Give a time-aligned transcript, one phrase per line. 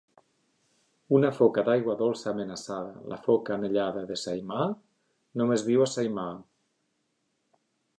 [1.17, 4.69] Una foca d'aigua dolça amenaçada, la foca anellada de Saimaa,
[5.43, 6.39] només viu a Saimaa.